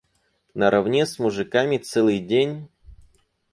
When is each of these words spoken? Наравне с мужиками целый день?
Наравне 0.55 1.05
с 1.05 1.19
мужиками 1.19 1.77
целый 1.77 2.17
день? 2.17 2.69